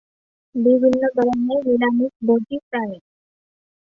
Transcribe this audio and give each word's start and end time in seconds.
বিভিন্ন 0.55 1.01
ধরনের 1.15 1.59
নিরামিষভোজী 1.67 2.57
প্রাণী। 2.67 2.99